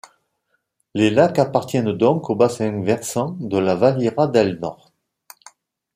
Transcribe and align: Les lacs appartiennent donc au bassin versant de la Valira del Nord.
Les 0.95 1.11
lacs 1.11 1.37
appartiennent 1.37 1.91
donc 1.95 2.31
au 2.31 2.35
bassin 2.35 2.81
versant 2.81 3.37
de 3.39 3.59
la 3.59 3.75
Valira 3.75 4.25
del 4.25 4.59
Nord. 4.59 4.91